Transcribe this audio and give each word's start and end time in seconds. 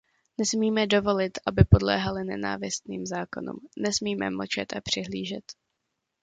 Nesmíme 0.37 0.87
dovolit, 0.87 1.31
aby 1.45 1.63
podléhali 1.63 2.23
nenávistným 2.25 3.05
zákonům, 3.05 3.59
nesmíme 3.77 4.29
mlčet 4.29 4.73
a 4.73 4.81
přihlížet. 4.81 5.43